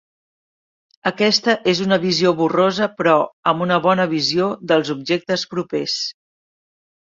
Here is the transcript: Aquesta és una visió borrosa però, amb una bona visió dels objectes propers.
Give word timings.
Aquesta 1.09 1.53
és 1.71 1.81
una 1.85 1.99
visió 2.05 2.31
borrosa 2.39 2.87
però, 3.01 3.13
amb 3.53 3.67
una 3.67 3.77
bona 3.85 4.09
visió 4.15 4.49
dels 4.73 4.91
objectes 4.97 5.45
propers. 5.53 6.01